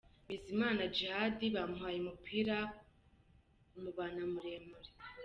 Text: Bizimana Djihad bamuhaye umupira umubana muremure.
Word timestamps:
Bizimana 0.27 0.81
Djihad 0.93 1.39
bamuhaye 1.55 1.97
umupira 1.99 2.57
umubana 3.77 4.21
muremure. 4.33 4.91